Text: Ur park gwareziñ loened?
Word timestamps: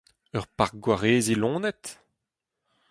Ur 0.37 0.45
park 0.57 0.75
gwareziñ 0.83 1.39
loened? 1.41 1.83